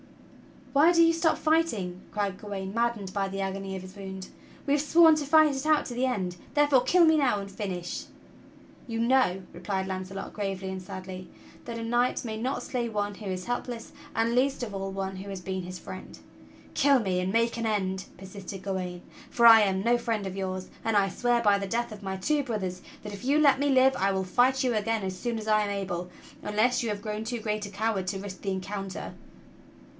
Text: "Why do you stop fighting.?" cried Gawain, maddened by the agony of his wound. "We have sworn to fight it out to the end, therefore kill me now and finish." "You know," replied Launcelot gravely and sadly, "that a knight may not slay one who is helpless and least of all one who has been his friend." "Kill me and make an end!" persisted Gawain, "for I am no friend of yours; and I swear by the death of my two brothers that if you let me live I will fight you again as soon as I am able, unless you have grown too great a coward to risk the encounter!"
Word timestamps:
"Why 0.73 0.93
do 0.93 1.03
you 1.03 1.13
stop 1.13 1.37
fighting.?" 1.37 2.01
cried 2.11 2.39
Gawain, 2.39 2.73
maddened 2.73 3.13
by 3.13 3.27
the 3.27 3.41
agony 3.41 3.75
of 3.75 3.81
his 3.83 3.95
wound. 3.95 4.29
"We 4.65 4.73
have 4.73 4.81
sworn 4.81 5.15
to 5.17 5.25
fight 5.25 5.53
it 5.53 5.65
out 5.65 5.85
to 5.87 5.93
the 5.93 6.05
end, 6.07 6.37
therefore 6.55 6.81
kill 6.81 7.05
me 7.05 7.17
now 7.17 7.39
and 7.39 7.51
finish." 7.51 8.05
"You 8.87 8.99
know," 9.01 9.43
replied 9.53 9.85
Launcelot 9.85 10.33
gravely 10.33 10.69
and 10.69 10.81
sadly, 10.81 11.29
"that 11.65 11.77
a 11.77 11.83
knight 11.83 12.25
may 12.25 12.37
not 12.37 12.63
slay 12.63 12.87
one 12.89 13.15
who 13.15 13.25
is 13.27 13.45
helpless 13.45 13.91
and 14.15 14.33
least 14.33 14.63
of 14.63 14.73
all 14.73 14.91
one 14.91 15.17
who 15.17 15.29
has 15.29 15.41
been 15.41 15.63
his 15.63 15.77
friend." 15.77 16.17
"Kill 16.73 16.99
me 16.99 17.19
and 17.19 17.31
make 17.33 17.57
an 17.57 17.65
end!" 17.67 18.05
persisted 18.17 18.63
Gawain, 18.63 19.01
"for 19.29 19.45
I 19.45 19.61
am 19.61 19.83
no 19.83 19.97
friend 19.99 20.25
of 20.25 20.37
yours; 20.37 20.69
and 20.85 20.95
I 20.97 21.09
swear 21.09 21.43
by 21.43 21.59
the 21.59 21.67
death 21.67 21.91
of 21.91 22.01
my 22.01 22.15
two 22.17 22.43
brothers 22.43 22.81
that 23.03 23.13
if 23.13 23.23
you 23.25 23.37
let 23.37 23.59
me 23.59 23.69
live 23.69 23.95
I 23.97 24.11
will 24.13 24.23
fight 24.23 24.63
you 24.63 24.73
again 24.73 25.03
as 25.03 25.19
soon 25.19 25.37
as 25.37 25.47
I 25.49 25.61
am 25.61 25.69
able, 25.69 26.09
unless 26.41 26.81
you 26.81 26.89
have 26.89 27.03
grown 27.03 27.23
too 27.23 27.39
great 27.39 27.65
a 27.65 27.69
coward 27.69 28.07
to 28.07 28.19
risk 28.19 28.41
the 28.41 28.49
encounter!" 28.51 29.13